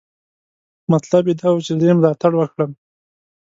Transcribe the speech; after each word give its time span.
مطلب 0.91 1.23
یې 1.29 1.35
دا 1.41 1.47
و 1.53 1.63
چې 1.65 1.73
زه 1.79 1.85
یې 1.89 1.93
ملاتړ 1.97 2.31
وکړم. 2.37 2.71